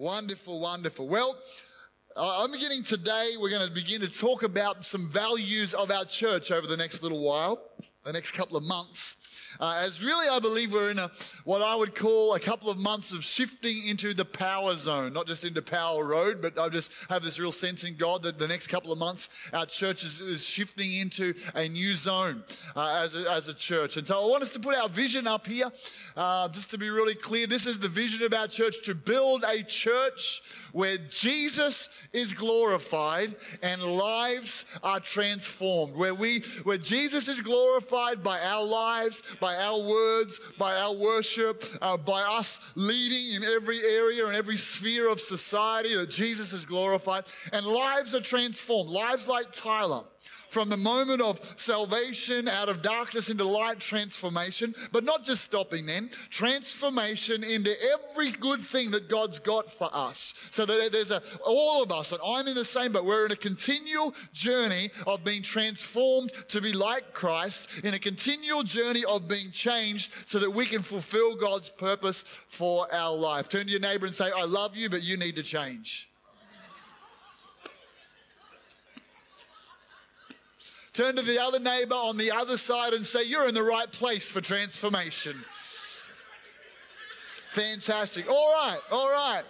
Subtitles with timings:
[0.00, 1.06] Wonderful, wonderful.
[1.08, 1.36] Well,
[2.16, 6.06] uh, I'm beginning today, we're going to begin to talk about some values of our
[6.06, 7.60] church over the next little while,
[8.06, 9.16] the next couple of months.
[9.58, 11.10] Uh, as really, I believe we're in a
[11.44, 15.26] what I would call a couple of months of shifting into the power zone, not
[15.26, 18.48] just into Power Road, but I just have this real sense in God that the
[18.48, 22.44] next couple of months our church is, is shifting into a new zone
[22.76, 23.96] uh, as, a, as a church.
[23.96, 25.70] And so I want us to put our vision up here,
[26.16, 27.46] uh, just to be really clear.
[27.46, 33.34] This is the vision of our church to build a church where Jesus is glorified
[33.62, 39.80] and lives are transformed, where we, where Jesus is glorified by our lives, by our
[39.80, 45.20] words, by our worship, uh, by us leading in every area and every sphere of
[45.20, 48.90] society that Jesus is glorified and lives are transformed.
[48.90, 50.04] Lives like Tyler
[50.50, 55.86] from the moment of salvation out of darkness into light transformation, but not just stopping
[55.86, 60.34] then, transformation into every good thing that God's got for us.
[60.50, 63.32] So that there's a, all of us, and I'm in the same, but we're in
[63.32, 69.28] a continual journey of being transformed to be like Christ, in a continual journey of
[69.28, 73.48] being changed so that we can fulfill God's purpose for our life.
[73.48, 76.09] Turn to your neighbor and say, I love you, but you need to change.
[81.00, 83.90] Turn to the other neighbor on the other side and say, You're in the right
[83.90, 85.42] place for transformation.
[87.52, 88.28] Fantastic.
[88.28, 89.42] All right, all right.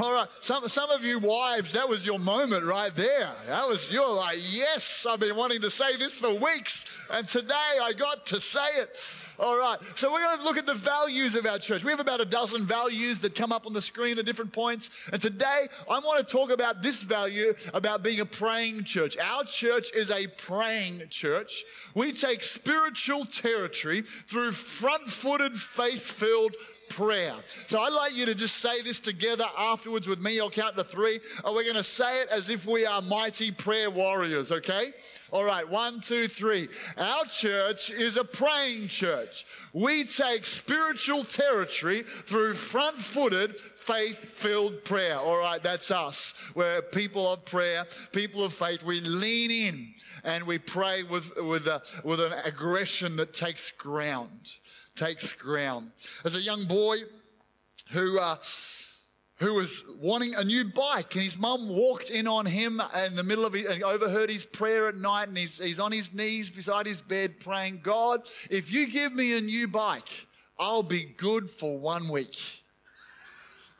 [0.00, 3.30] All right, some, some of you wives, that was your moment right there.
[3.46, 7.78] That was, you're like, yes, I've been wanting to say this for weeks, and today
[7.80, 8.96] I got to say it.
[9.36, 11.82] All right, so we're going to look at the values of our church.
[11.82, 14.90] We have about a dozen values that come up on the screen at different points.
[15.12, 19.18] And today I want to talk about this value about being a praying church.
[19.18, 21.64] Our church is a praying church.
[21.96, 26.54] We take spiritual territory through front footed, faith filled
[26.88, 27.34] prayer.
[27.66, 30.40] So I'd like you to just say this together afterwards with me.
[30.40, 31.20] I'll count to three.
[31.44, 34.92] And we're going to say it as if we are mighty prayer warriors, okay?
[35.34, 36.68] All right, one, two, three.
[36.96, 39.44] Our church is a praying church.
[39.72, 45.18] We take spiritual territory through front footed, faith filled prayer.
[45.18, 46.34] All right, that's us.
[46.54, 48.84] We're people of prayer, people of faith.
[48.84, 54.52] We lean in and we pray with, with, a, with an aggression that takes ground
[54.96, 55.90] takes ground.
[56.24, 56.98] As a young boy
[57.90, 58.36] who, uh,
[59.36, 63.22] who was wanting a new bike, and his mum walked in on him in the
[63.22, 66.50] middle of it and overheard his prayer at night, and he's, he's on his knees
[66.50, 70.26] beside his bed praying, God, if you give me a new bike,
[70.58, 72.63] I'll be good for one week.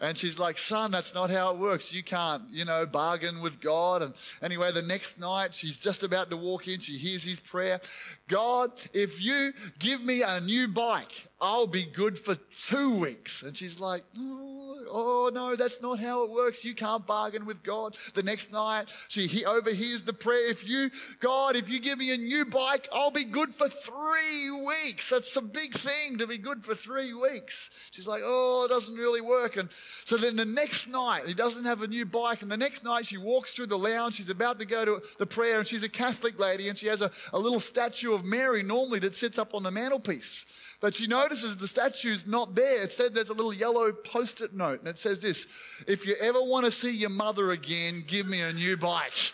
[0.08, 1.92] And she's like, son, that's not how it works.
[1.92, 4.02] You can't, you know, bargain with God.
[4.02, 6.80] And anyway, the next night, she's just about to walk in.
[6.80, 7.80] She hears his prayer
[8.28, 13.42] God, if you give me a new bike, I'll be good for two weeks.
[13.42, 16.64] And she's like, oh, oh, no, that's not how it works.
[16.64, 17.98] You can't bargain with God.
[18.14, 20.48] The next night, she he overhears the prayer.
[20.48, 20.90] If you,
[21.20, 25.10] God, if you give me a new bike, I'll be good for three weeks.
[25.10, 27.68] That's a big thing to be good for three weeks.
[27.90, 29.58] She's like, oh, it doesn't really work.
[29.58, 29.68] And
[30.06, 32.40] so then the next night, he doesn't have a new bike.
[32.40, 34.14] And the next night, she walks through the lounge.
[34.14, 37.02] She's about to go to the prayer, and she's a Catholic lady, and she has
[37.02, 40.46] a, a little statue of Mary normally that sits up on the mantelpiece.
[40.80, 42.82] But she notices the statue's not there.
[42.82, 45.46] Instead, there's a little yellow post it note, and it says this
[45.86, 49.32] If you ever want to see your mother again, give me a new bike.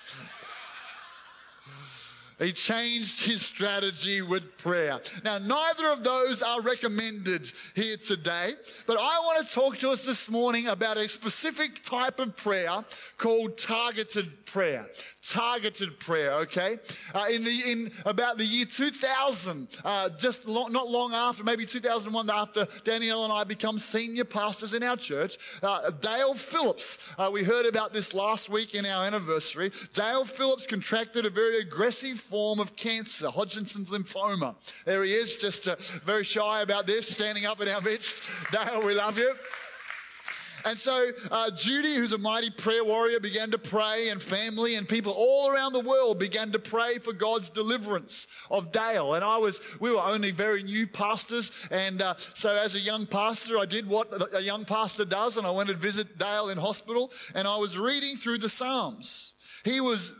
[2.40, 4.98] He changed his strategy with prayer.
[5.22, 8.52] Now, neither of those are recommended here today,
[8.86, 12.82] but I want to talk to us this morning about a specific type of prayer
[13.18, 14.86] called targeted prayer.
[15.22, 16.78] Targeted prayer, okay?
[17.14, 21.66] Uh, in the in about the year 2000, uh, just long, not long after, maybe
[21.66, 26.98] 2001, after Danielle and I become senior pastors in our church, uh, Dale Phillips.
[27.18, 29.72] Uh, we heard about this last week in our anniversary.
[29.92, 34.54] Dale Phillips contracted a very aggressive form of cancer, Hodgkin's lymphoma.
[34.84, 35.74] There he is, just uh,
[36.04, 38.30] very shy about this, standing up in our midst.
[38.52, 39.34] Dale, we love you.
[40.64, 44.88] And so uh, Judy, who's a mighty prayer warrior, began to pray, and family and
[44.88, 49.14] people all around the world began to pray for God's deliverance of Dale.
[49.14, 53.06] And I was, we were only very new pastors, and uh, so as a young
[53.06, 56.58] pastor, I did what a young pastor does, and I went to visit Dale in
[56.58, 59.32] hospital, and I was reading through the Psalms.
[59.64, 60.12] He was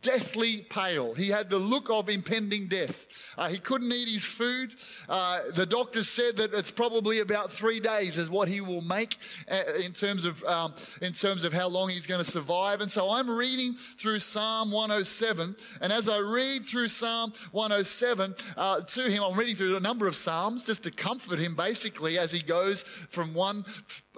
[0.00, 1.14] deathly pale.
[1.14, 3.34] He had the look of impending death.
[3.38, 4.74] Uh, he couldn't eat his food.
[5.08, 9.16] Uh, the doctors said that it's probably about three days is what he will make
[9.50, 12.80] uh, in terms of um, in terms of how long he's going to survive.
[12.80, 18.80] And so I'm reading through Psalm 107, and as I read through Psalm 107 uh,
[18.80, 22.32] to him, I'm reading through a number of psalms just to comfort him, basically, as
[22.32, 23.64] he goes from one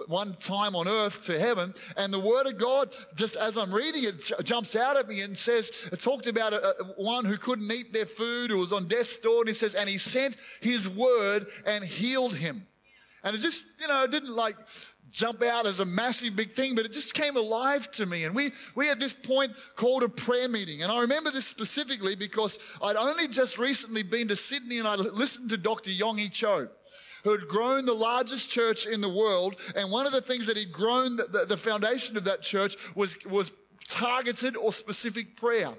[0.07, 1.73] one time on earth to heaven.
[1.97, 5.37] And the word of God, just as I'm reading it, jumps out at me and
[5.37, 8.87] says, it talked about a, a, one who couldn't eat their food, who was on
[8.87, 9.41] death's door.
[9.41, 12.67] And he says, and he sent his word and healed him.
[13.23, 14.55] And it just, you know, it didn't like
[15.11, 18.23] jump out as a massive big thing, but it just came alive to me.
[18.23, 20.83] And we, we had this point called a prayer meeting.
[20.83, 24.95] And I remember this specifically because I'd only just recently been to Sydney and I
[24.95, 25.91] listened to Dr.
[25.91, 26.69] Yonggi Cho
[27.23, 29.55] who had grown the largest church in the world.
[29.75, 33.15] And one of the things that he'd grown, the, the foundation of that church was,
[33.25, 33.51] was
[33.87, 35.73] targeted or specific prayer.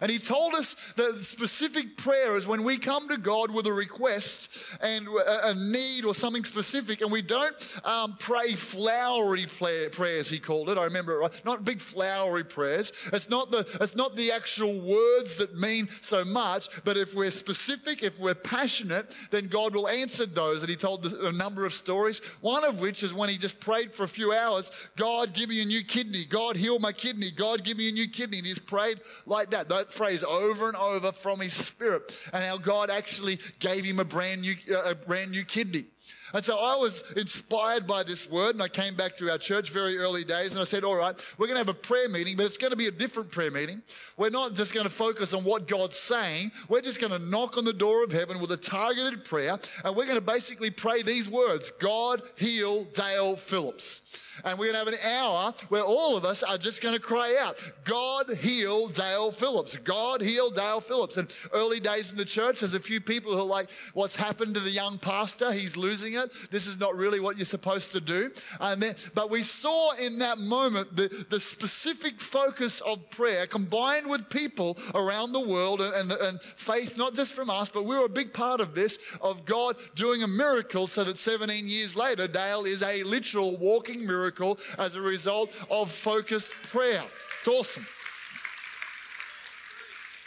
[0.00, 3.72] And he told us that specific prayer is when we come to God with a
[3.72, 4.48] request
[4.80, 7.54] and a need or something specific, and we don't
[7.84, 10.28] um, pray flowery prayers.
[10.28, 10.78] He called it.
[10.78, 11.44] I remember it right.
[11.44, 12.92] Not big flowery prayers.
[13.12, 16.68] It's not the it's not the actual words that mean so much.
[16.84, 20.62] But if we're specific, if we're passionate, then God will answer those.
[20.62, 22.20] And he told a number of stories.
[22.40, 24.70] One of which is when he just prayed for a few hours.
[24.96, 26.24] God, give me a new kidney.
[26.24, 27.30] God, heal my kidney.
[27.30, 28.38] God, give me a new kidney.
[28.38, 32.56] And he's prayed like that that phrase over and over from his spirit and how
[32.56, 35.86] God actually gave him a brand new, uh, a brand new kidney.
[36.34, 39.70] And so I was inspired by this word, and I came back to our church
[39.70, 42.36] very early days, and I said, All right, we're going to have a prayer meeting,
[42.36, 43.82] but it's going to be a different prayer meeting.
[44.16, 47.58] We're not just going to focus on what God's saying, we're just going to knock
[47.58, 51.02] on the door of heaven with a targeted prayer, and we're going to basically pray
[51.02, 54.00] these words God, heal Dale Phillips.
[54.44, 57.00] And we're going to have an hour where all of us are just going to
[57.00, 59.76] cry out, God heal Dale Phillips.
[59.76, 61.16] God heal Dale Phillips.
[61.16, 64.54] And early days in the church, there's a few people who are like, what's happened
[64.54, 65.52] to the young pastor?
[65.52, 66.30] He's losing it.
[66.50, 68.32] This is not really what you're supposed to do.
[68.60, 74.08] And then, but we saw in that moment the, the specific focus of prayer combined
[74.08, 77.98] with people around the world and, and, and faith, not just from us, but we
[77.98, 81.96] were a big part of this, of God doing a miracle so that 17 years
[81.96, 87.02] later, Dale is a literal walking miracle miracle as a result of focused prayer.
[87.40, 87.86] It's awesome.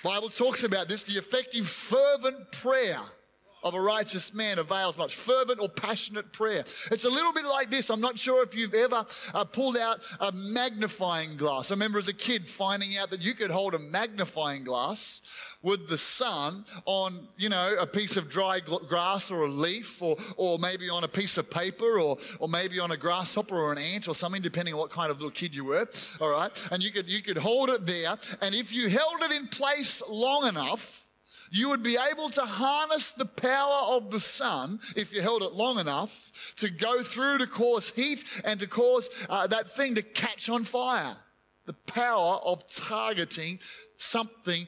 [0.04, 3.00] Bible talks about this the effective fervent prayer
[3.66, 5.16] of a righteous man avails much.
[5.16, 6.64] Fervent or passionate prayer.
[6.92, 7.90] It's a little bit like this.
[7.90, 11.72] I'm not sure if you've ever uh, pulled out a magnifying glass.
[11.72, 15.22] I remember as a kid finding out that you could hold a magnifying glass
[15.64, 20.16] with the sun on, you know, a piece of dry grass or a leaf or,
[20.38, 23.80] or maybe on a piece of paper or, or maybe on a grasshopper or an
[23.80, 25.90] ant or something, depending on what kind of little kid you were.
[26.22, 26.52] All right.
[26.72, 28.16] And you could, you could hold it there.
[28.42, 31.05] And if you held it in place long enough,
[31.52, 35.54] you would be able to harness the power of the sun, if you held it
[35.54, 40.02] long enough, to go through to cause heat and to cause uh, that thing to
[40.02, 41.16] catch on fire.
[41.66, 43.60] The power of targeting
[43.98, 44.68] something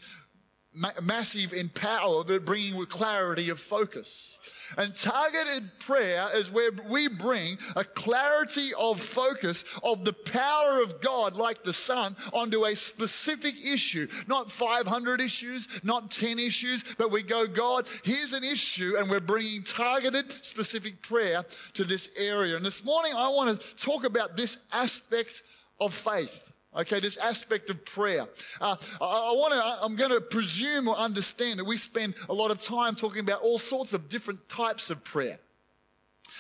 [0.78, 4.38] ma- massive in power, but bringing with clarity of focus.
[4.78, 11.02] And targeted prayer is where we bring a clarity of focus of the power of
[11.02, 14.08] God, like the sun, onto a specific issue.
[14.28, 19.20] Not 500 issues, not 10 issues, but we go, God, here's an issue, and we're
[19.20, 22.56] bringing targeted, specific prayer to this area.
[22.56, 25.44] And this morning, I want to talk about this aspect
[25.80, 26.52] of faith.
[26.76, 28.28] Okay, this aspect of prayer.
[28.62, 32.34] Uh, I, I want to, I'm going to presume or understand that we spend a
[32.34, 35.40] lot of time talking about all sorts of different types of prayer.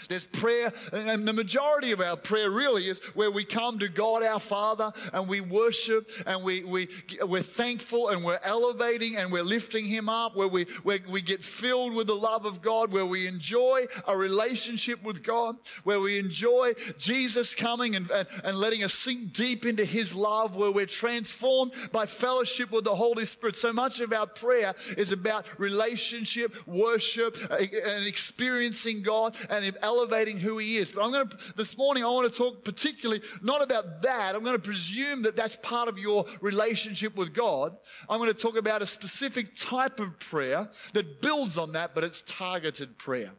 [0.09, 4.23] There's prayer, and the majority of our prayer really is where we come to God
[4.23, 6.87] our Father and we worship and we, we,
[7.21, 11.43] we're thankful and we're elevating and we're lifting Him up, where we, where we get
[11.43, 16.19] filled with the love of God, where we enjoy a relationship with God, where we
[16.19, 20.85] enjoy Jesus coming and, and, and letting us sink deep into His love, where we're
[20.85, 23.55] transformed by fellowship with the Holy Spirit.
[23.55, 30.57] So much of our prayer is about relationship, worship, and experiencing God and elevating who
[30.57, 30.91] he is.
[30.91, 34.35] But I'm going to, this morning, I want to talk particularly not about that.
[34.35, 37.75] I'm going to presume that that's part of your relationship with God.
[38.09, 42.03] I'm going to talk about a specific type of prayer that builds on that, but
[42.03, 43.31] it's targeted prayer.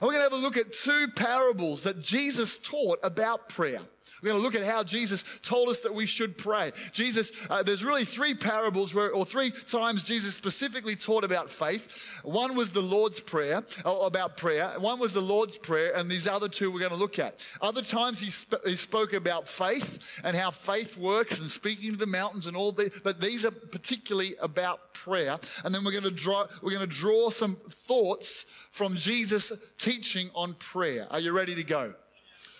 [0.00, 3.80] And we're going to have a look at two parables that Jesus taught about prayer.
[4.22, 6.72] We're going to look at how Jesus told us that we should pray.
[6.92, 12.20] Jesus, uh, there's really three parables where, or three times Jesus specifically taught about faith.
[12.22, 14.74] One was the Lord's Prayer, about prayer.
[14.78, 17.44] One was the Lord's Prayer, and these other two we're going to look at.
[17.60, 21.98] Other times he, sp- he spoke about faith and how faith works and speaking to
[21.98, 25.38] the mountains and all the, but these are particularly about prayer.
[25.64, 30.30] And then we're going to draw, we're going to draw some thoughts from Jesus' teaching
[30.34, 31.06] on prayer.
[31.10, 31.94] Are you ready to go?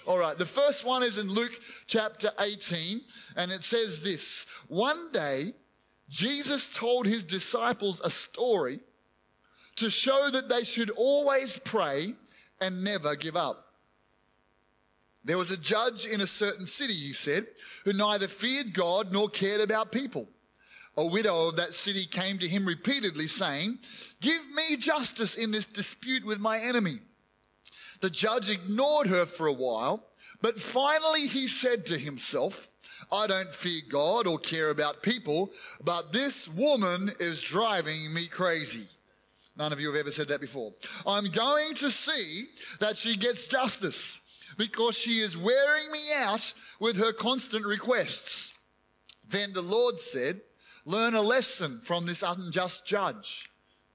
[0.09, 3.03] All right, the first one is in Luke chapter 18,
[3.37, 5.53] and it says this One day,
[6.09, 8.81] Jesus told his disciples a story
[9.77, 12.15] to show that they should always pray
[12.59, 13.67] and never give up.
[15.25, 17.47] There was a judge in a certain city, he said,
[17.85, 20.27] who neither feared God nor cared about people.
[20.97, 23.79] A widow of that city came to him repeatedly, saying,
[24.23, 27.01] Give me justice in this dispute with my enemy.
[28.01, 30.05] The judge ignored her for a while,
[30.41, 32.69] but finally he said to himself,
[33.11, 35.53] I don't fear God or care about people,
[35.83, 38.87] but this woman is driving me crazy.
[39.57, 40.73] None of you have ever said that before.
[41.07, 42.47] I'm going to see
[42.81, 44.21] that she gets justice
[44.57, 48.53] because she is wearing me out with her constant requests.
[49.29, 50.41] Then the Lord said,
[50.85, 53.51] Learn a lesson from this unjust judge.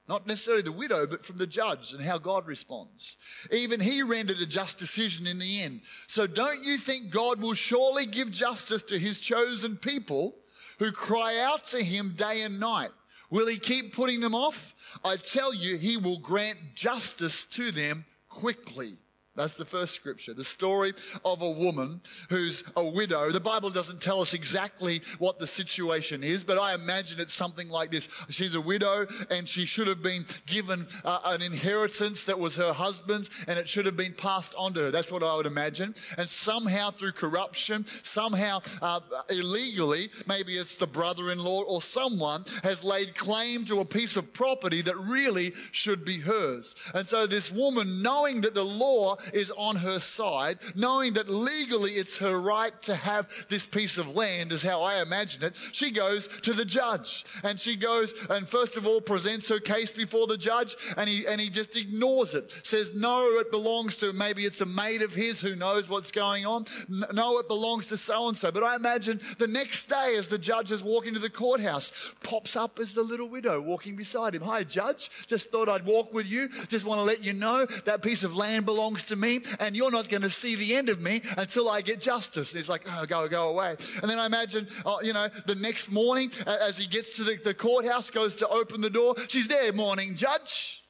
[0.08, 3.16] Not necessarily the widow, but from the judge and how God responds.
[3.52, 5.82] Even he rendered a just decision in the end.
[6.08, 10.36] So don't you think God will surely give justice to his chosen people
[10.80, 12.92] who cry out to him day and night?
[13.30, 14.76] Will he keep putting them off?
[15.06, 18.98] I tell you, he will grant justice to them quickly.
[19.36, 20.36] That's the first scripture.
[20.36, 20.94] The story
[21.26, 23.32] of a woman who's a widow.
[23.32, 27.68] The Bible doesn't tell us exactly what the situation is, but I imagine it's something
[27.68, 28.10] like this.
[28.30, 32.74] She's a widow and she should have been given uh, an inheritance that was her
[32.74, 34.92] husband's and it should have been passed on to her.
[34.92, 35.96] That's what I would imagine.
[36.20, 39.00] And somehow through corruption, somehow uh,
[39.32, 44.16] illegally, maybe it's the brother in law or someone has laid claim to a piece
[44.16, 46.76] of property that really should be hers.
[46.94, 51.94] And so this woman, knowing that the law is on her side, knowing that legally
[51.94, 55.56] it's her right to have this piece of land, is how I imagine it.
[55.72, 59.92] She goes to the judge and she goes and first of all presents her case
[59.92, 62.52] before the judge and he, and he just ignores it.
[62.64, 66.46] Says, no, it belongs to maybe it's a mate of his who knows what's going
[66.46, 66.66] on.
[66.90, 68.52] No, it belongs to so and so.
[68.52, 72.56] But I imagine the next day as the judge is walking to the courthouse, pops
[72.56, 74.44] up as the little widow walking beside him.
[74.44, 75.10] Hi, judge.
[75.28, 76.50] Just thought I'd walk with you.
[76.68, 79.76] Just want to let you know that piece of land belongs to to me, and
[79.76, 82.54] you're not going to see the end of me until I get justice.
[82.54, 83.76] He's like, oh, go, go away.
[84.02, 87.38] And then I imagine, oh, you know, the next morning, as he gets to the,
[87.44, 90.83] the courthouse, goes to open the door, she's there, morning, judge.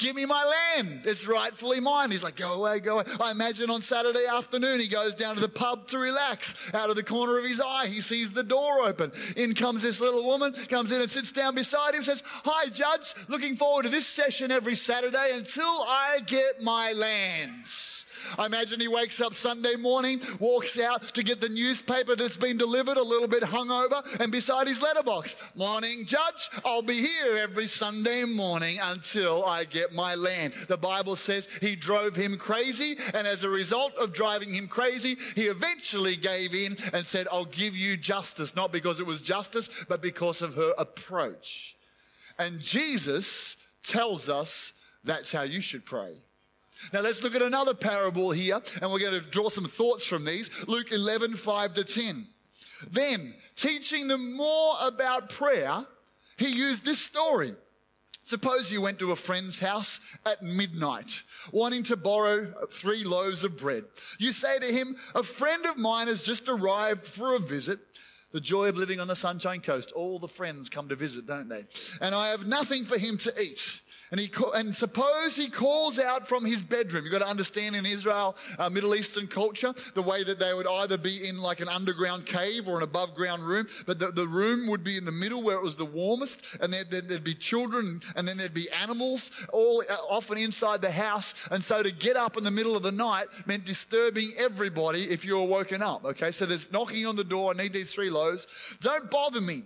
[0.00, 0.42] Give me my
[0.78, 1.02] land.
[1.04, 2.10] It's rightfully mine.
[2.10, 3.04] He's like, go away, go away.
[3.20, 6.54] I imagine on Saturday afternoon, he goes down to the pub to relax.
[6.72, 9.12] Out of the corner of his eye, he sees the door open.
[9.36, 13.14] In comes this little woman, comes in and sits down beside him, says, Hi, Judge,
[13.28, 17.66] looking forward to this session every Saturday until I get my land.
[18.38, 22.56] I imagine he wakes up Sunday morning, walks out to get the newspaper that's been
[22.56, 27.66] delivered, a little bit hungover, and beside his letterbox, morning, Judge, I'll be here every
[27.66, 30.54] Sunday morning until I get my land.
[30.68, 35.16] The Bible says he drove him crazy, and as a result of driving him crazy,
[35.34, 39.68] he eventually gave in and said, I'll give you justice, not because it was justice,
[39.88, 41.76] but because of her approach.
[42.38, 44.72] And Jesus tells us
[45.04, 46.22] that's how you should pray.
[46.92, 50.24] Now let's look at another parable here, and we're going to draw some thoughts from
[50.24, 50.50] these.
[50.66, 52.26] Luke 11, 5 to 10.
[52.90, 55.84] Then, teaching them more about prayer,
[56.38, 57.54] he used this story.
[58.22, 61.22] Suppose you went to a friend's house at midnight,
[61.52, 63.84] wanting to borrow three loaves of bread.
[64.18, 67.80] You say to him, A friend of mine has just arrived for a visit.
[68.32, 69.90] The joy of living on the Sunshine Coast.
[69.90, 71.64] All the friends come to visit, don't they?
[72.00, 73.80] And I have nothing for him to eat.
[74.10, 77.04] And, he, and suppose he calls out from his bedroom.
[77.04, 80.66] You've got to understand in Israel, uh, Middle Eastern culture, the way that they would
[80.66, 84.26] either be in like an underground cave or an above ground room, but the, the
[84.26, 87.22] room would be in the middle where it was the warmest, and there, there, there'd
[87.22, 91.34] be children, and then there'd be animals, all uh, often inside the house.
[91.52, 95.24] And so to get up in the middle of the night meant disturbing everybody if
[95.24, 96.04] you were woken up.
[96.04, 98.48] Okay, so there's knocking on the door, I need these three loaves.
[98.80, 99.62] Don't bother me.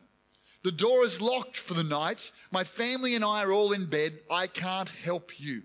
[0.64, 2.32] The door is locked for the night.
[2.50, 4.18] My family and I are all in bed.
[4.30, 5.62] I can't help you.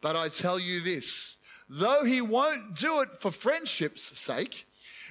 [0.00, 1.36] But I tell you this
[1.68, 4.66] though he won't do it for friendship's sake,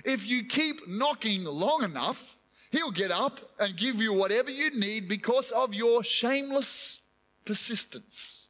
[0.05, 2.37] if you keep knocking long enough,
[2.71, 7.01] he'll get up and give you whatever you need because of your shameless
[7.45, 8.47] persistence.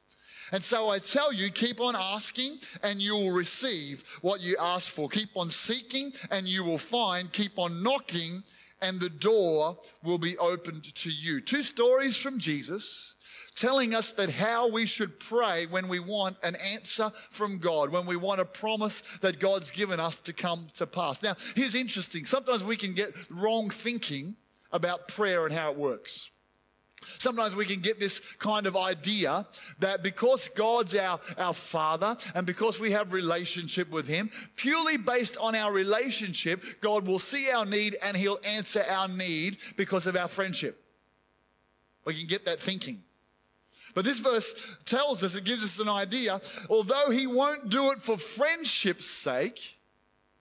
[0.50, 4.90] And so I tell you, keep on asking and you will receive what you ask
[4.90, 5.08] for.
[5.08, 7.32] Keep on seeking and you will find.
[7.32, 8.42] Keep on knocking
[8.82, 11.40] and the door will be opened to you.
[11.40, 13.14] Two stories from Jesus
[13.54, 18.06] telling us that how we should pray when we want an answer from God, when
[18.06, 21.22] we want a promise that God's given us to come to pass.
[21.22, 22.26] Now, here's interesting.
[22.26, 24.36] Sometimes we can get wrong thinking
[24.72, 26.31] about prayer and how it works.
[27.18, 29.46] Sometimes we can get this kind of idea
[29.78, 35.36] that because God's our, our Father and because we have relationship with Him, purely based
[35.36, 40.16] on our relationship, God will see our need and He'll answer our need because of
[40.16, 40.82] our friendship.
[42.04, 43.02] We can get that thinking.
[43.94, 44.54] But this verse
[44.84, 46.40] tells us, it gives us an idea,
[46.70, 49.78] although He won't do it for friendship's sake,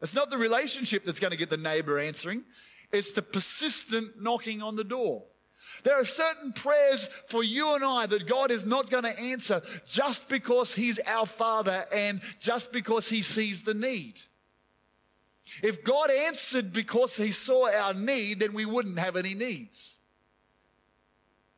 [0.02, 2.44] it's not the relationship that's going to get the neighbor answering,
[2.92, 5.24] it's the persistent knocking on the door.
[5.84, 9.62] There are certain prayers for you and I that God is not going to answer
[9.88, 14.20] just because He's our Father and just because He sees the need.
[15.64, 20.00] If God answered because He saw our need, then we wouldn't have any needs.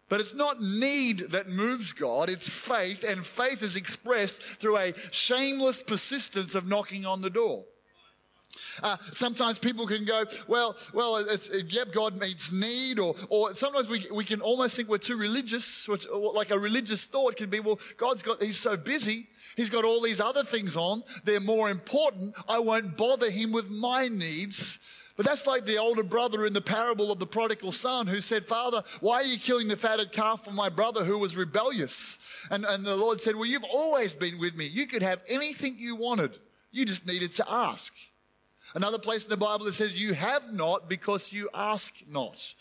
[0.10, 4.94] But it's not need that moves God, it's faith, and faith is expressed through a
[5.12, 7.66] shameless persistence of knocking on the door.
[8.82, 13.88] Uh, sometimes people can go, well, well, it's, yep, God meets need, or, or sometimes
[13.88, 15.88] we, we can almost think we're too religious.
[16.12, 20.02] Like a religious thought can be, well, God's got, he's so busy, he's got all
[20.02, 22.36] these other things on, they're more important.
[22.48, 24.80] I won't bother him with my needs.
[25.16, 28.46] But that's like the older brother in the parable of the prodigal son who said,
[28.46, 32.18] Father, why are you killing the fatted calf for my brother who was rebellious?
[32.50, 34.66] And, and the Lord said, Well, you've always been with me.
[34.66, 36.40] You could have anything you wanted.
[36.72, 37.94] You just needed to ask.
[38.74, 42.54] Another place in the Bible that says, You have not because you ask not.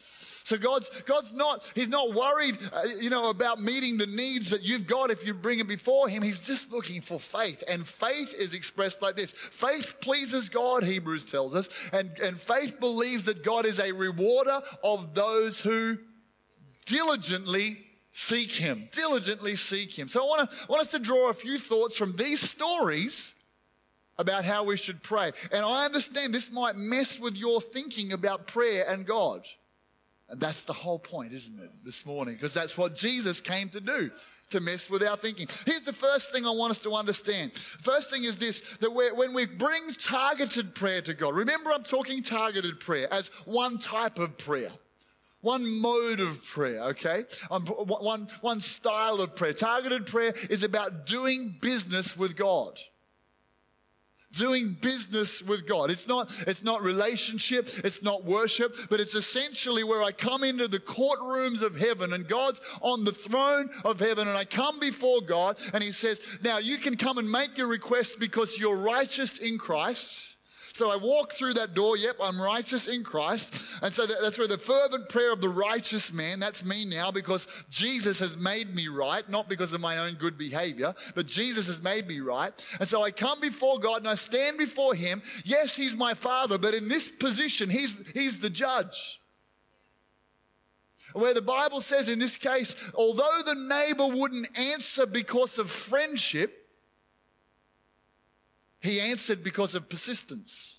[0.45, 4.63] So God's, God's not, He's not worried, uh, you know, about meeting the needs that
[4.63, 6.23] you've got if you bring it before Him.
[6.23, 7.63] He's just looking for faith.
[7.69, 9.33] And faith is expressed like this.
[9.33, 11.69] Faith pleases God, Hebrews tells us.
[11.93, 15.99] And, and faith believes that God is a rewarder of those who
[16.87, 17.79] diligently
[18.11, 18.89] seek Him.
[18.93, 20.09] Diligently seek Him.
[20.09, 23.35] So I want, to, I want us to draw a few thoughts from these stories
[24.23, 25.33] about how we should pray.
[25.51, 29.47] And I understand this might mess with your thinking about prayer and God.
[30.31, 32.35] And that's the whole point, isn't it, this morning?
[32.35, 34.11] Because that's what Jesus came to do.
[34.51, 35.49] To mess with our thinking.
[35.65, 37.55] Here's the first thing I want us to understand.
[37.55, 42.23] First thing is this that when we bring targeted prayer to God, remember I'm talking
[42.23, 44.71] targeted prayer as one type of prayer
[45.43, 47.25] one mode of prayer, okay?
[47.51, 49.53] Um, one, one style of prayer.
[49.53, 52.79] Targeted prayer is about doing business with God
[54.33, 55.91] doing business with God.
[55.91, 60.69] It's not, it's not relationship, it's not worship, but it's essentially where I come into
[60.69, 65.21] the courtrooms of heaven and God's on the throne of heaven and I come before
[65.21, 69.39] God and He says, Now you can come and make your request because you're righteous
[69.39, 70.32] in Christ.
[70.75, 71.97] So I walk through that door.
[71.97, 73.55] Yep, I'm righteous in Christ.
[73.83, 77.47] And so that's where the fervent prayer of the righteous man, that's me now because
[77.71, 81.83] Jesus has made me right, not because of my own good behavior, but Jesus has
[81.83, 82.53] made me right.
[82.81, 85.23] And so I come before God and I stand before him.
[85.45, 89.21] Yes, he's my father, but in this position, he's, he's the judge.
[91.13, 96.62] Where the Bible says in this case, although the neighbor wouldn't answer because of friendship,
[98.83, 100.79] he answered because of persistence.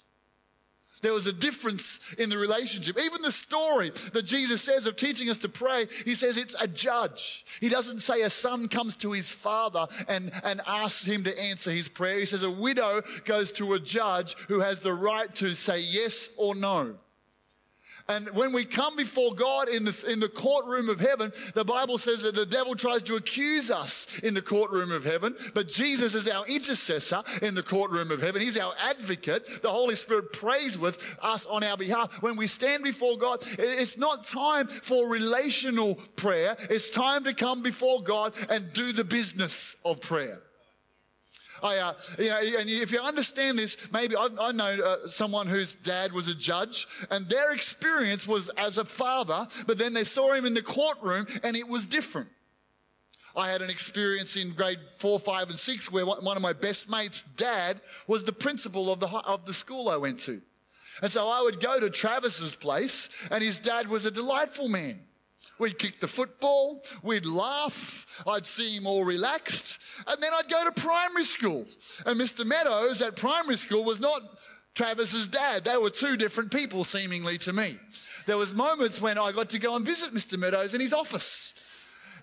[1.04, 2.98] There was a difference in the relationship.
[2.98, 6.68] Even the story that Jesus says of teaching us to pray, he says it's a
[6.68, 7.46] judge.
[7.60, 11.72] He doesn't say a son comes to his father and, and asks him to answer
[11.72, 12.20] his prayer.
[12.20, 16.30] He says a widow goes to a judge who has the right to say yes
[16.38, 16.96] or no.
[18.10, 21.98] And when we come before God in the, in the courtroom of heaven, the Bible
[21.98, 26.14] says that the devil tries to accuse us in the courtroom of heaven, but Jesus
[26.14, 28.42] is our intercessor in the courtroom of heaven.
[28.42, 29.62] He's our advocate.
[29.62, 32.22] The Holy Spirit prays with us on our behalf.
[32.22, 37.62] When we stand before God, it's not time for relational prayer, it's time to come
[37.62, 40.42] before God and do the business of prayer.
[41.64, 45.48] I, uh, you know, and if you understand this, maybe I, I know uh, someone
[45.48, 50.04] whose dad was a judge, and their experience was as a father, but then they
[50.04, 52.28] saw him in the courtroom, and it was different.
[53.36, 56.90] I had an experience in grade four, five, and six where one of my best
[56.90, 60.42] mates' dad was the principal of the, of the school I went to.
[61.02, 65.00] And so I would go to Travis's place, and his dad was a delightful man.
[65.60, 70.66] We'd kick the football, we'd laugh, I'd see him all relaxed, and then I'd go
[70.66, 71.66] to primary school.
[72.06, 72.46] And Mr.
[72.46, 74.22] Meadows at primary school was not
[74.74, 75.64] Travis's dad.
[75.64, 77.78] They were two different people, seemingly to me.
[78.26, 80.38] There was moments when I got to go and visit Mr.
[80.40, 81.54] Meadows in his office.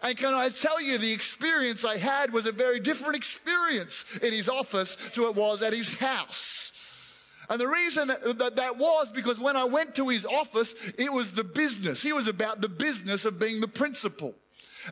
[0.02, 4.32] And can I tell you, the experience I had was a very different experience in
[4.32, 6.49] his office to it was at his house.
[7.50, 11.32] And the reason that that was because when I went to his office, it was
[11.32, 12.00] the business.
[12.00, 14.36] He was about the business of being the principal.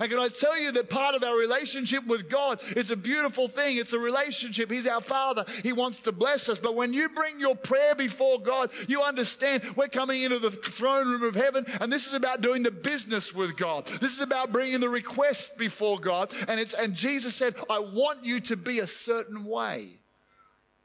[0.00, 3.48] And can I tell you that part of our relationship with God, it's a beautiful
[3.48, 3.78] thing.
[3.78, 4.70] It's a relationship.
[4.70, 5.44] He's our Father.
[5.62, 6.58] He wants to bless us.
[6.58, 11.08] But when you bring your prayer before God, you understand we're coming into the throne
[11.08, 13.86] room of heaven, and this is about doing the business with God.
[13.86, 16.32] This is about bringing the request before God.
[16.48, 20.00] And it's and Jesus said, I want you to be a certain way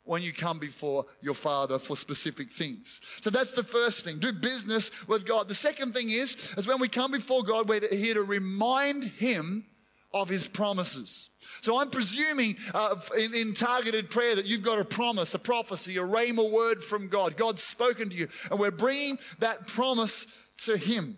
[0.06, 3.00] when you come before your father for specific things.
[3.22, 4.20] So that's the first thing.
[4.20, 5.48] Do business with God.
[5.48, 9.66] The second thing is, is when we come before God, we're here to remind him
[10.14, 11.30] of his promises.
[11.62, 15.98] So I'm presuming uh, in, in, targeted prayer that you've got a promise, a prophecy,
[15.98, 17.36] a rhema word from God.
[17.36, 20.28] God's spoken to you, and we're bringing that promise
[20.66, 21.18] to him.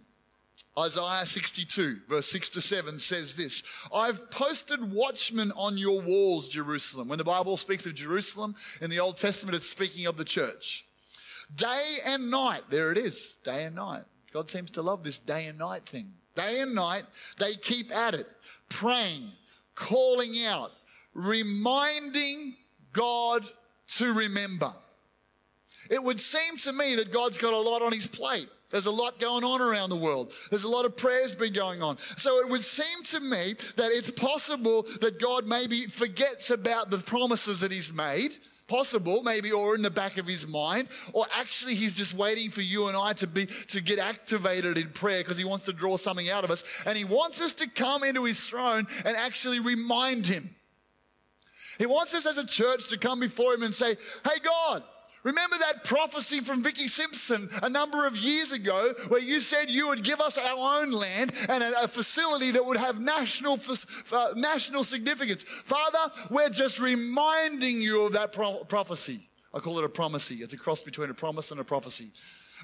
[0.77, 7.07] Isaiah 62, verse 6 to 7 says this I've posted watchmen on your walls, Jerusalem.
[7.07, 10.85] When the Bible speaks of Jerusalem in the Old Testament, it's speaking of the church.
[11.53, 14.03] Day and night, there it is, day and night.
[14.33, 16.11] God seems to love this day and night thing.
[16.35, 17.03] Day and night,
[17.37, 18.27] they keep at it,
[18.67, 19.31] praying,
[19.75, 20.71] calling out,
[21.13, 22.55] reminding
[22.91, 23.45] God
[23.91, 24.73] to remember.
[25.89, 28.49] It would seem to me that God's got a lot on his plate.
[28.71, 30.33] There's a lot going on around the world.
[30.49, 31.97] There's a lot of prayers been going on.
[32.17, 36.97] So it would seem to me that it's possible that God maybe forgets about the
[36.97, 38.35] promises that He's made.
[38.67, 42.61] Possible, maybe, or in the back of his mind, or actually he's just waiting for
[42.61, 45.97] you and I to be to get activated in prayer because he wants to draw
[45.97, 49.59] something out of us, and he wants us to come into his throne and actually
[49.59, 50.49] remind him.
[51.77, 54.83] He wants us as a church to come before him and say, "Hey God,
[55.25, 59.87] Remember that prophecy from Vicky Simpson a number of years ago where you said you
[59.87, 63.59] would give us our own land and a, a facility that would have national,
[64.11, 65.43] uh, national significance.
[65.43, 69.27] Father, we're just reminding you of that pro- prophecy.
[69.51, 70.35] I call it a prophecy.
[70.35, 72.11] It's a cross between a promise and a prophecy.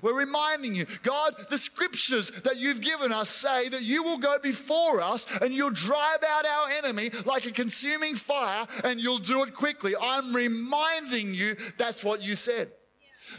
[0.02, 4.38] We're reminding you, God, the scriptures that you've given us say that you will go
[4.40, 9.44] before us and you'll drive out our enemy like a consuming fire and you'll do
[9.44, 9.94] it quickly.
[10.00, 12.70] I'm reminding you that's what you said.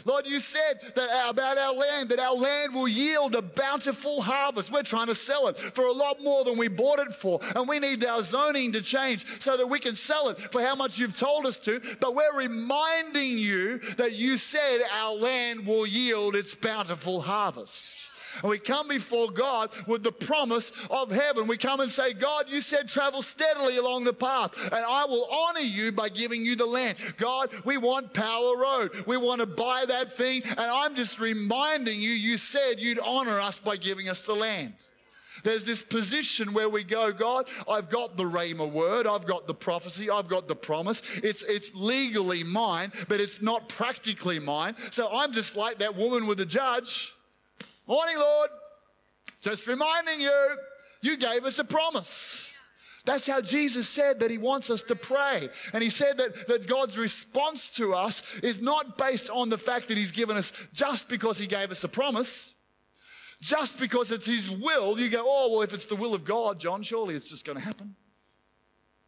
[0.05, 4.71] Lord, you said that about our land, that our land will yield a bountiful harvest.
[4.71, 7.39] We're trying to sell it for a lot more than we bought it for.
[7.55, 10.75] And we need our zoning to change so that we can sell it for how
[10.75, 11.81] much you've told us to.
[11.99, 18.02] But we're reminding you that you said our land will yield its bountiful harvest.
[18.41, 21.47] And we come before God with the promise of heaven.
[21.47, 25.27] We come and say, God, you said travel steadily along the path, and I will
[25.31, 26.97] honor you by giving you the land.
[27.17, 28.91] God, we want Power Road.
[29.05, 33.39] We want to buy that thing, and I'm just reminding you, you said you'd honor
[33.39, 34.73] us by giving us the land.
[35.43, 39.53] There's this position where we go, God, I've got the Rhema word, I've got the
[39.53, 41.01] prophecy, I've got the promise.
[41.23, 44.75] It's, it's legally mine, but it's not practically mine.
[44.91, 47.12] So I'm just like that woman with the judge.
[47.87, 48.49] Morning, Lord.
[49.41, 50.55] Just reminding you,
[51.01, 52.49] you gave us a promise.
[53.05, 55.49] That's how Jesus said that He wants us to pray.
[55.73, 59.89] And He said that, that God's response to us is not based on the fact
[59.89, 62.53] that He's given us just because He gave us a promise,
[63.41, 64.97] just because it's His will.
[64.97, 67.57] You go, oh, well, if it's the will of God, John, surely it's just going
[67.57, 67.95] to happen.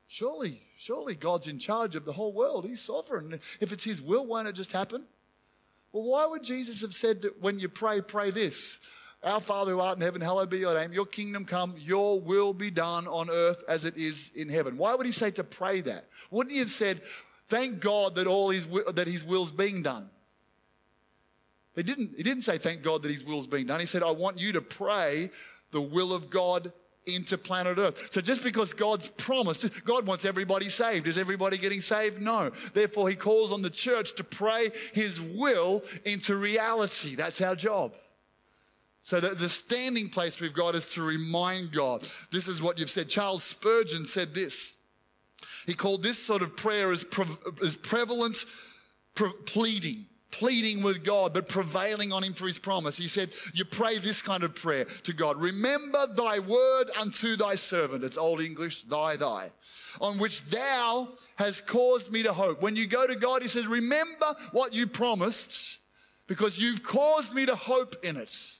[0.07, 2.65] Surely, surely God's in charge of the whole world.
[2.65, 3.39] He's sovereign.
[3.61, 5.05] If it's His will, won't it just happen?
[5.95, 8.81] Well, why would Jesus have said that when you pray, pray this?
[9.23, 10.91] Our Father who art in heaven, hallowed be your name.
[10.91, 14.75] Your kingdom come, your will be done on earth as it is in heaven.
[14.75, 16.09] Why would he say to pray that?
[16.31, 17.01] Wouldn't he have said,
[17.47, 20.09] thank God that all his, that his will's being done?
[21.77, 23.79] He didn't, he didn't say, thank God that his will's being done.
[23.79, 25.29] He said, I want you to pray
[25.71, 26.73] the will of God
[27.07, 28.11] into planet Earth.
[28.11, 31.07] So just because God's promised, God wants everybody saved.
[31.07, 32.21] Is everybody getting saved?
[32.21, 32.51] No.
[32.73, 37.15] Therefore, He calls on the church to pray His will into reality.
[37.15, 37.93] That's our job.
[39.01, 42.07] So that the standing place we've got is to remind God.
[42.31, 43.07] This is what you've said.
[43.07, 44.77] Charles Spurgeon said this.
[45.67, 47.25] He called this sort of prayer as, pre-
[47.63, 48.45] as prevalent
[49.13, 50.07] pre- pleading
[50.39, 52.97] pleading with God, but prevailing on him for his promise.
[52.97, 57.55] He said, You pray this kind of prayer to God Remember thy word unto thy
[57.55, 58.03] servant.
[58.03, 59.51] It's Old English, thy, thy,
[60.01, 62.61] on which thou has caused me to hope.
[62.61, 65.79] When you go to God, he says, Remember what you promised
[66.27, 68.51] because you've caused me to hope in it.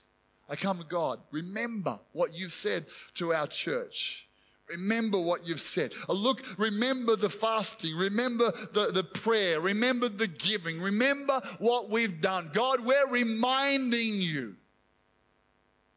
[0.48, 1.18] I come to God.
[1.30, 4.25] Remember what you've said to our church.
[4.68, 5.92] Remember what you've said.
[6.08, 7.96] Uh, look, remember the fasting.
[7.96, 9.60] Remember the, the prayer.
[9.60, 10.80] Remember the giving.
[10.80, 12.50] Remember what we've done.
[12.52, 14.56] God, we're reminding you.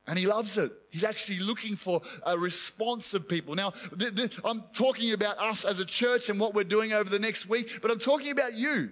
[0.05, 0.71] And he loves it.
[0.89, 3.53] He's actually looking for a response of people.
[3.53, 7.09] Now, th- th- I'm talking about us as a church and what we're doing over
[7.09, 8.91] the next week, but I'm talking about you.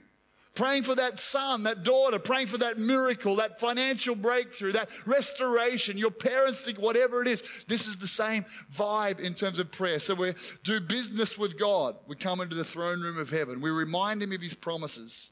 [0.57, 5.99] Praying for that son, that daughter, praying for that miracle, that financial breakthrough, that restoration,
[5.99, 7.43] your parents think whatever it is.
[7.67, 8.43] This is the same
[8.73, 9.99] vibe in terms of prayer.
[9.99, 11.95] So we do business with God.
[12.07, 13.61] We come into the throne room of heaven.
[13.61, 15.29] We remind him of his promises.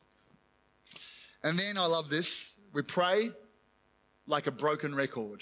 [1.43, 2.53] And then I love this.
[2.71, 3.31] We pray
[4.27, 5.41] like a broken record.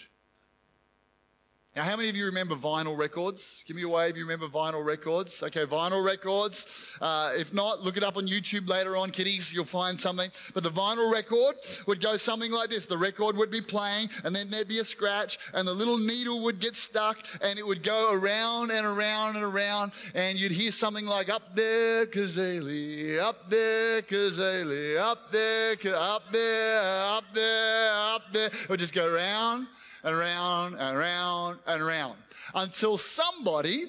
[1.75, 3.63] Now, how many of you remember vinyl records?
[3.65, 4.15] Give me a wave.
[4.15, 5.41] You remember vinyl records?
[5.41, 6.99] Okay, vinyl records.
[7.01, 9.51] Uh, if not, look it up on YouTube later on, kiddies.
[9.51, 10.29] You'll find something.
[10.53, 11.55] But the vinyl record
[11.87, 12.85] would go something like this.
[12.85, 16.43] The record would be playing, and then there'd be a scratch, and the little needle
[16.43, 20.71] would get stuck, and it would go around and around and around, and you'd hear
[20.71, 28.21] something like "Up there, Kazali, up there, Kazali, up there, up there, up there, up
[28.31, 29.65] there." It would just go around
[30.03, 32.15] and around and around and around
[32.53, 33.85] until somebody,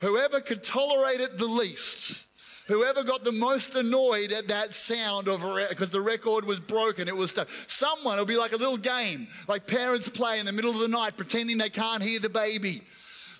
[0.00, 2.24] whoever could tolerate it the least,
[2.66, 7.16] whoever got the most annoyed at that sound of because the record was broken, it
[7.16, 7.48] was stuck.
[7.68, 10.88] Someone, it'll be like a little game, like parents play in the middle of the
[10.88, 12.82] night pretending they can't hear the baby.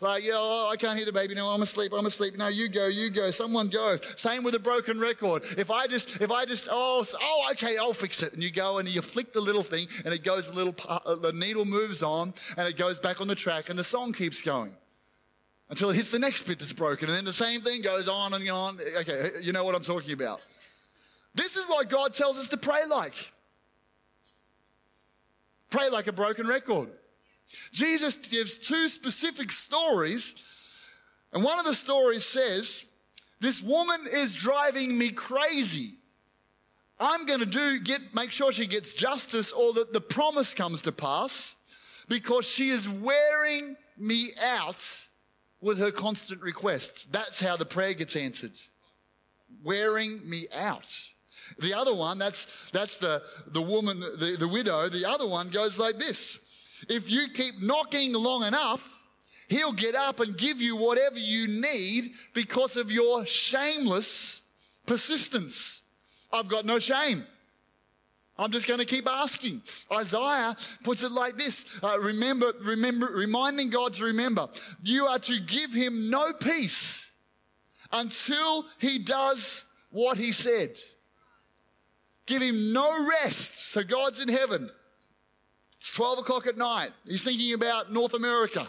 [0.01, 1.35] Like, yeah, oh, I can't hear the baby.
[1.35, 1.93] No, I'm asleep.
[1.97, 2.37] I'm asleep.
[2.37, 3.31] No, you go, you go.
[3.31, 3.99] Someone go.
[4.17, 5.45] Same with a broken record.
[5.57, 8.33] If I just, if I just, oh, oh, okay, I'll fix it.
[8.33, 10.75] And you go and you flick the little thing, and it goes a little.
[10.87, 14.13] Uh, the needle moves on, and it goes back on the track, and the song
[14.13, 14.75] keeps going
[15.69, 18.35] until it hits the next bit that's broken, and then the same thing goes on
[18.35, 18.79] and on.
[18.99, 20.41] Okay, you know what I'm talking about.
[21.35, 23.33] This is what God tells us to pray like.
[25.71, 26.89] Pray like a broken record.
[27.73, 30.35] Jesus gives two specific stories,
[31.33, 32.87] and one of the stories says,
[33.41, 35.95] This woman is driving me crazy.
[36.99, 40.83] I'm going to do get make sure she gets justice or that the promise comes
[40.83, 41.55] to pass
[42.09, 45.05] because she is wearing me out
[45.61, 47.05] with her constant requests.
[47.07, 48.53] That's how the prayer gets answered.
[49.63, 50.99] Wearing me out.
[51.59, 55.79] The other one, that's that's the, the woman, the, the widow, the other one goes
[55.79, 56.46] like this.
[56.89, 58.93] If you keep knocking long enough,
[59.49, 64.43] He'll get up and give you whatever you need because of your shameless
[64.87, 65.83] persistence.
[66.33, 67.25] I've got no shame.
[68.39, 69.63] I'm just going to keep asking.
[69.91, 74.49] Isaiah puts it like this uh, remember, remember, reminding God to remember,
[74.83, 77.07] you are to give him no peace
[77.93, 80.79] until he does what he said.
[82.27, 83.71] Give him no rest.
[83.71, 84.71] So God's in heaven.
[85.87, 86.91] It's 12 o'clock at night.
[87.07, 88.67] He's thinking about North America,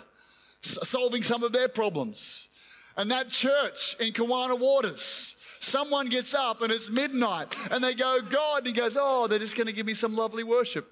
[0.62, 2.48] solving some of their problems.
[2.96, 8.20] And that church in Kawana Waters, someone gets up and it's midnight and they go,
[8.22, 10.92] God, and he goes, Oh, they're just going to give me some lovely worship.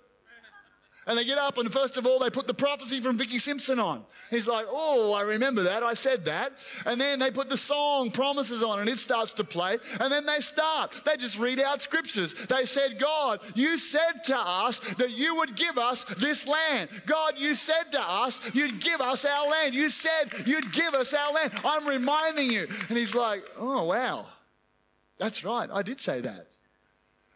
[1.08, 3.78] And they get up, and first of all, they put the prophecy from Vicky Simpson
[3.78, 4.04] on.
[4.32, 5.84] He's like, Oh, I remember that.
[5.84, 6.54] I said that.
[6.84, 9.78] And then they put the song Promises on, and it starts to play.
[10.00, 11.00] And then they start.
[11.06, 12.34] They just read out scriptures.
[12.34, 16.90] They said, God, you said to us that you would give us this land.
[17.06, 19.76] God, you said to us you'd give us our land.
[19.76, 21.52] You said you'd give us our land.
[21.64, 22.68] I'm reminding you.
[22.90, 24.26] And he's like, Oh, wow.
[25.20, 25.70] That's right.
[25.72, 26.48] I did say that.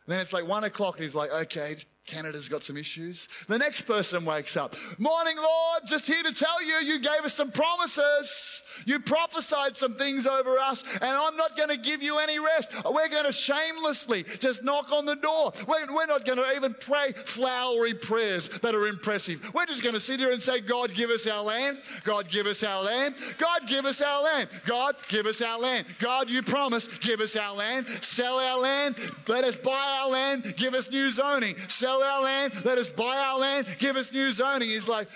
[0.09, 1.75] And then it's like one o'clock, and he's like, Okay,
[2.09, 3.27] Canada's got some issues.
[3.47, 4.75] The next person wakes up.
[4.97, 8.63] Morning, Lord, just here to tell you, you gave us some promises.
[8.85, 12.71] You prophesied some things over us, and I'm not going to give you any rest.
[12.83, 15.53] We're going to shamelessly just knock on the door.
[15.67, 19.53] We're, not going to even pray flowery prayers that are impressive.
[19.53, 21.77] We're just going to sit here and say, God, give us our land.
[22.03, 23.13] God, give us our land.
[23.37, 24.49] God, give us our land.
[24.65, 25.85] God, give us our land.
[25.99, 27.87] God, you promised, give us our land.
[28.01, 28.95] Sell our land.
[29.27, 30.55] Let us buy our land.
[30.55, 31.55] Give us new zoning.
[31.67, 34.69] Sell sell our land, let us buy our land, give us new zoning.
[34.69, 35.07] He's like,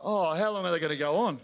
[0.00, 1.40] oh, how long are they going to go on?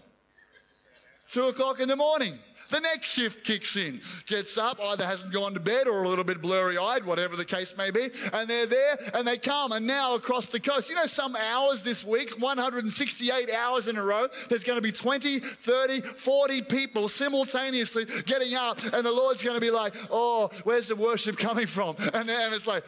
[1.29, 2.37] Two o'clock in the morning.
[2.69, 6.25] The next shift kicks in, gets up, either hasn't gone to bed or a little
[6.25, 9.71] bit blurry eyed, whatever the case may be, and they're there and they come.
[9.71, 14.03] And now across the coast, you know, some hours this week, 168 hours in a
[14.03, 19.41] row, there's going to be 20, 30, 40 people simultaneously getting up, and the Lord's
[19.41, 21.95] going to be like, oh, where's the worship coming from?
[22.13, 22.83] And, and it's like,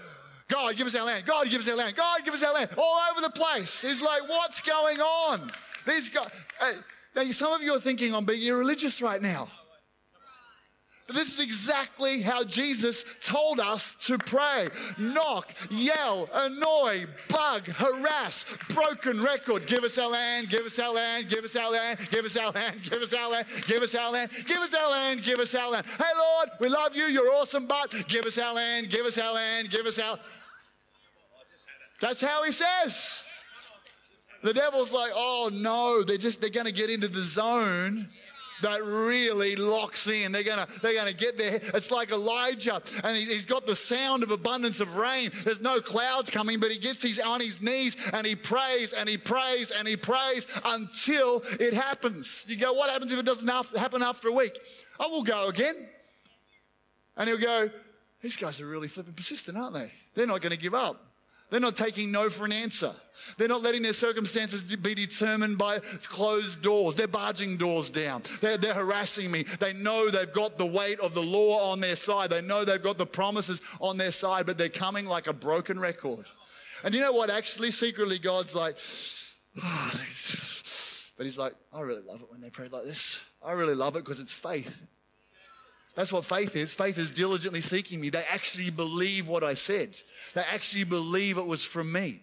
[0.50, 1.26] God, give us our land.
[1.26, 1.96] God, give us our land.
[1.96, 2.72] God, give us our land.
[2.78, 3.84] All over the place.
[3.84, 5.50] He's like, what's going on?
[5.88, 6.30] These guys.
[6.60, 6.74] Uh,
[7.16, 9.50] now, some of you are thinking I'm being irreligious right now.
[11.10, 14.68] But this is exactly how Jesus told us to pray.
[15.00, 19.66] Knock, yell, annoy, bug, harass, broken record.
[19.66, 22.52] Give us our land, give us our land, give us our land, give us our
[22.52, 25.56] land, give us our land, give us our land, give us our land, give us
[25.56, 25.88] our land.
[25.98, 29.34] Hey Lord, we love you, you're awesome, but give us our land, give us our
[29.34, 30.20] land, give us our.
[32.02, 33.24] That's how he says.
[34.42, 38.10] The devil's like, oh no, they're just, they're to get into the zone
[38.62, 40.32] that really locks in.
[40.32, 41.60] They're gonna, they're gonna get there.
[41.74, 45.32] It's like Elijah, and he, has got the sound of abundance of rain.
[45.44, 49.08] There's no clouds coming, but he gets his on his knees and he prays and
[49.08, 52.46] he prays and he prays until it happens.
[52.48, 54.58] You go, what happens if it doesn't happen after a week?
[55.00, 55.76] I will go again.
[57.18, 57.70] And he'll go,
[58.22, 59.92] these guys are really flipping persistent, aren't they?
[60.16, 61.09] They're not going to give up.
[61.50, 62.94] They're not taking no for an answer.
[63.38, 66.96] They're not letting their circumstances be determined by closed doors.
[66.96, 68.24] They're barging doors down.
[68.40, 69.44] They're, they're, harassing me.
[69.60, 72.30] They know they've got the weight of the law on their side.
[72.30, 75.80] They know they've got the promises on their side, but they're coming like a broken
[75.80, 76.26] record.
[76.84, 77.30] And you know what?
[77.30, 78.78] Actually, secretly, God's like,
[79.62, 79.92] oh,
[81.18, 83.20] but He's like, I really love it when they pray like this.
[83.44, 84.86] I really love it because it's faith.
[85.96, 86.74] That's what faith is.
[86.74, 88.10] Faith is diligently seeking me.
[88.10, 89.98] They actually believe what I said.
[90.34, 92.22] They actually believe it was from me.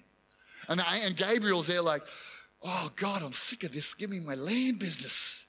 [0.69, 2.03] And, I, and Gabriel's there like,
[2.63, 3.95] oh God, I'm sick of this.
[3.95, 5.43] Give me my land business.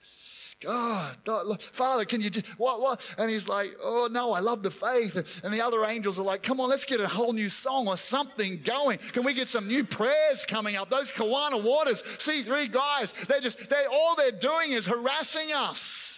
[0.60, 1.16] God,
[1.62, 2.82] Father, can you do what?
[2.82, 3.16] What?
[3.20, 5.42] And he's like, Oh no, I love the faith.
[5.44, 7.96] And the other angels are like, Come on, let's get a whole new song or
[7.96, 8.98] something going.
[8.98, 10.90] Can we get some new prayers coming up?
[10.90, 16.17] Those Kawana waters, see three guys, they're just, they all they're doing is harassing us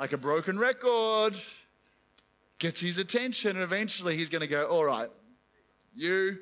[0.00, 1.36] like a broken record,
[2.58, 5.10] gets his attention, and eventually he's going to go, All right,
[5.94, 6.38] you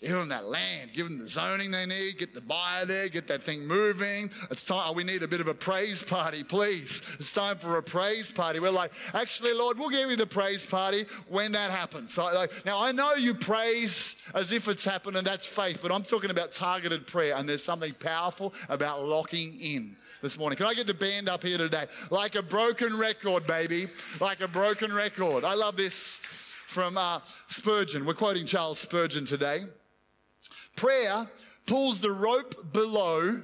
[0.00, 3.26] give them that land, give them the zoning they need, get the buyer there, get
[3.28, 4.30] that thing moving.
[4.50, 7.02] It's time, oh, we need a bit of a praise party, please.
[7.20, 8.58] It's time for a praise party.
[8.58, 12.14] We're like, actually, Lord, we'll give you the praise party when that happens.
[12.14, 15.92] So, like, now, I know you praise as if it's happened, and that's faith, but
[15.92, 20.56] I'm talking about targeted prayer, and there's something powerful about locking in this morning.
[20.56, 21.86] Can I get the band up here today?
[22.10, 23.88] Like a broken record, baby.
[24.20, 25.44] Like a broken record.
[25.44, 26.16] I love this
[26.66, 28.04] from uh, Spurgeon.
[28.04, 29.64] We're quoting Charles Spurgeon today.
[30.74, 31.26] Prayer
[31.66, 33.42] pulls the rope below,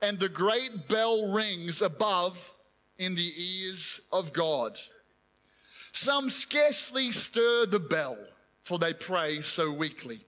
[0.00, 2.52] and the great bell rings above
[2.98, 4.78] in the ears of God.
[5.92, 8.16] Some scarcely stir the bell,
[8.62, 10.20] for they pray so weakly.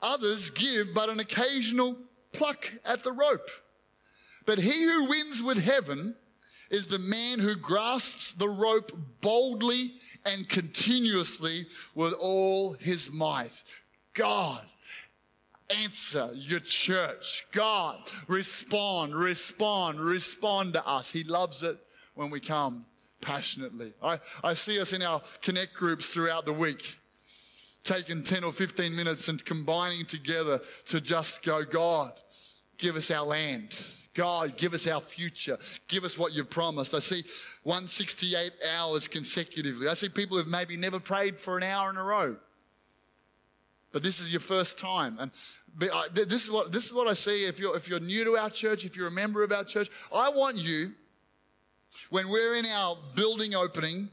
[0.00, 1.96] Others give but an occasional
[2.32, 3.48] pluck at the rope.
[4.46, 6.14] But he who wins with heaven
[6.70, 13.62] is the man who grasps the rope boldly and continuously with all his might.
[14.12, 14.60] God,
[15.82, 17.46] answer your church.
[17.52, 21.10] God, respond, respond, respond to us.
[21.10, 21.78] He loves it
[22.14, 22.86] when we come
[23.20, 23.92] passionately.
[24.02, 26.98] I, I see us in our connect groups throughout the week,
[27.82, 32.12] taking 10 or 15 minutes and combining together to just go, God,
[32.78, 33.74] give us our land
[34.14, 35.58] God, give us our future.
[35.88, 36.94] Give us what you've promised.
[36.94, 37.24] I see
[37.64, 39.88] 168 hours consecutively.
[39.88, 42.36] I see people who've maybe never prayed for an hour in a row.
[43.92, 45.18] But this is your first time.
[45.18, 45.30] And
[46.12, 48.50] this is what, this is what I see if you're, if you're new to our
[48.50, 49.90] church, if you're a member of our church.
[50.12, 50.92] I want you,
[52.10, 54.10] when we're in our building opening,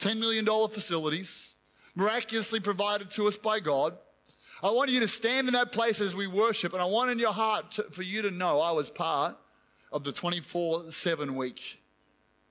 [0.00, 1.54] $10 million facilities,
[1.94, 3.96] miraculously provided to us by God,
[4.66, 7.20] I want you to stand in that place as we worship, and I want in
[7.20, 9.36] your heart to, for you to know I was part
[9.92, 11.80] of the 24 7 week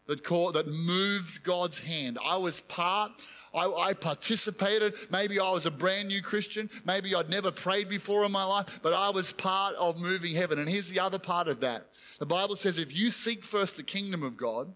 [0.07, 2.17] that, caught, that moved God's hand.
[2.23, 3.11] I was part,
[3.53, 4.93] I, I, participated.
[5.11, 6.69] Maybe I was a brand new Christian.
[6.85, 10.57] Maybe I'd never prayed before in my life, but I was part of moving heaven.
[10.57, 11.87] And here's the other part of that
[12.19, 14.73] the Bible says if you seek first the kingdom of God,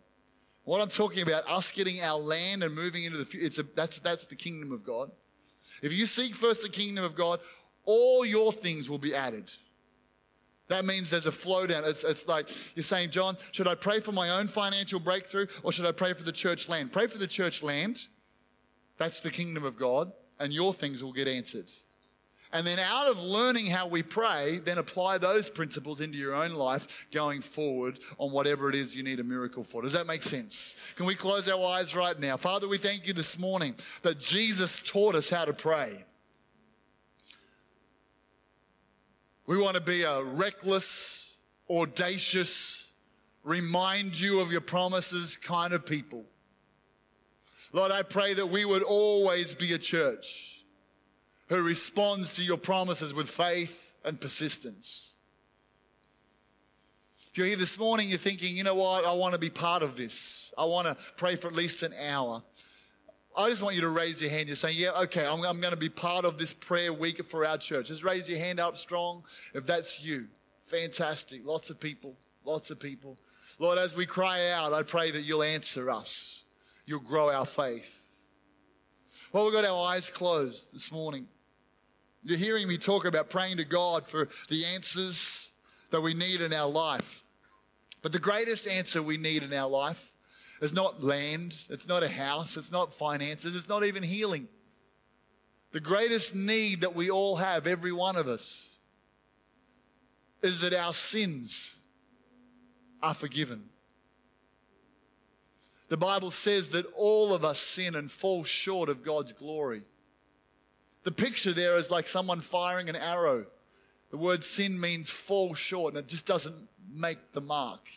[0.65, 4.25] what I'm talking about, us getting our land and moving into the future, that's, that's
[4.25, 5.09] the kingdom of God.
[5.81, 7.39] If you seek first the kingdom of God,
[7.85, 9.51] all your things will be added.
[10.67, 11.83] That means there's a flow down.
[11.83, 15.71] It's, it's like you're saying, John, should I pray for my own financial breakthrough or
[15.71, 16.91] should I pray for the church land?
[16.91, 18.05] Pray for the church land.
[18.97, 21.71] That's the kingdom of God, and your things will get answered.
[22.51, 26.53] And then, out of learning how we pray, then apply those principles into your own
[26.53, 29.83] life going forward on whatever it is you need a miracle for.
[29.83, 30.75] Does that make sense?
[30.95, 32.37] Can we close our eyes right now?
[32.37, 36.03] Father, we thank you this morning that Jesus taught us how to pray.
[39.45, 41.37] We want to be a reckless,
[41.69, 42.91] audacious,
[43.43, 46.23] remind you of your promises kind of people.
[47.73, 50.58] Lord, I pray that we would always be a church
[51.49, 55.15] who responds to your promises with faith and persistence.
[57.31, 59.83] If you're here this morning, you're thinking, you know what, I want to be part
[59.83, 60.53] of this.
[60.57, 62.43] I want to pray for at least an hour.
[63.37, 64.47] I just want you to raise your hand.
[64.47, 67.45] You're saying, yeah, okay, I'm, I'm going to be part of this prayer week for
[67.45, 67.87] our church.
[67.87, 70.27] Just raise your hand up strong if that's you.
[70.65, 71.45] Fantastic.
[71.45, 73.17] Lots of people, lots of people.
[73.59, 76.43] Lord, as we cry out, I pray that you'll answer us.
[76.85, 77.95] You'll grow our faith.
[79.31, 81.27] Well, we've got our eyes closed this morning.
[82.23, 85.51] You're hearing me talk about praying to God for the answers
[85.91, 87.23] that we need in our life.
[88.01, 90.13] But the greatest answer we need in our life
[90.61, 94.47] is not land, it's not a house, it's not finances, it's not even healing.
[95.71, 98.69] The greatest need that we all have, every one of us,
[100.41, 101.75] is that our sins
[103.01, 103.69] are forgiven.
[105.89, 109.83] The Bible says that all of us sin and fall short of God's glory.
[111.03, 113.45] The picture there is like someone firing an arrow.
[114.11, 117.89] The word sin means fall short, and it just doesn't make the mark.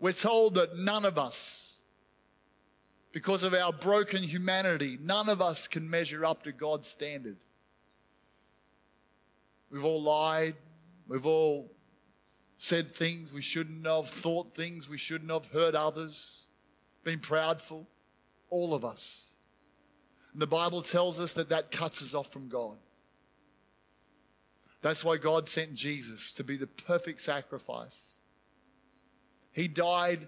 [0.00, 1.80] We're told that none of us,
[3.12, 7.36] because of our broken humanity, none of us can measure up to God's standard.
[9.70, 10.54] We've all lied.
[11.08, 11.70] We've all
[12.58, 16.46] said things we shouldn't have, thought things we shouldn't have, hurt others,
[17.04, 17.86] been proudful.
[18.50, 19.31] All of us.
[20.32, 22.76] And the Bible tells us that that cuts us off from God.
[24.80, 28.18] That's why God sent Jesus to be the perfect sacrifice.
[29.52, 30.26] He died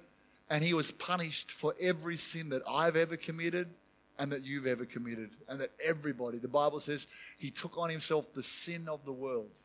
[0.50, 3.70] and he was punished for every sin that I've ever committed
[4.18, 8.32] and that you've ever committed, and that everybody, the Bible says, he took on himself
[8.32, 9.58] the sin of the world.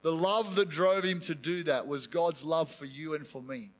[0.00, 3.42] The love that drove him to do that was God's love for you and for
[3.42, 3.72] me.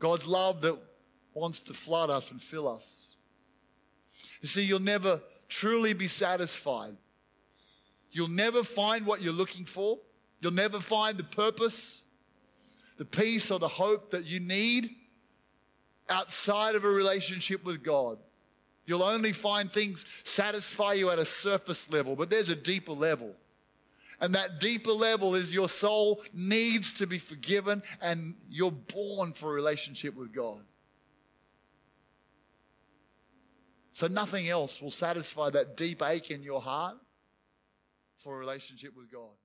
[0.00, 0.76] God's love that
[1.34, 3.16] wants to flood us and fill us.
[4.40, 6.96] You see, you'll never truly be satisfied.
[8.10, 9.98] You'll never find what you're looking for.
[10.40, 12.04] You'll never find the purpose,
[12.98, 14.90] the peace, or the hope that you need
[16.08, 18.18] outside of a relationship with God.
[18.84, 23.34] You'll only find things satisfy you at a surface level, but there's a deeper level.
[24.20, 29.50] And that deeper level is your soul needs to be forgiven and you're born for
[29.50, 30.62] a relationship with God.
[33.92, 36.96] So nothing else will satisfy that deep ache in your heart
[38.16, 39.36] for a relationship with God.